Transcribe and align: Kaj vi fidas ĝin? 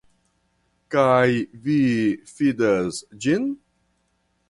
Kaj 0.95 1.27
vi 1.67 1.77
fidas 2.35 3.01
ĝin? 3.27 3.51